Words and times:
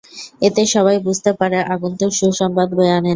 এতে 0.41 0.61
সবাই 0.65 0.97
বুঝতে 0.99 1.31
পারে, 1.39 1.57
আগন্তুক 1.73 2.11
সুসংবাদ 2.19 2.69
বয়ে 2.77 2.91
আনেননি। 2.91 3.09